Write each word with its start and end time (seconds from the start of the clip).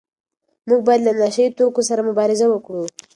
موږ 0.67 0.79
باید 0.87 1.01
له 1.07 1.13
نشه 1.21 1.41
يي 1.45 1.49
توکو 1.57 1.81
سره 1.89 2.01
مبارزه 2.09 2.45
وکړو. 2.49 2.83